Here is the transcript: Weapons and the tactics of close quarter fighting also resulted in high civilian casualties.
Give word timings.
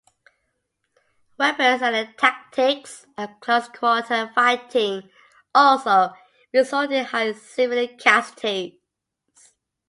Weapons 1.37 1.83
and 1.83 1.93
the 1.93 2.11
tactics 2.17 3.05
of 3.19 3.39
close 3.39 3.67
quarter 3.67 4.31
fighting 4.33 5.11
also 5.53 6.13
resulted 6.51 6.97
in 6.97 7.05
high 7.05 7.33
civilian 7.33 7.99
casualties. 7.99 8.79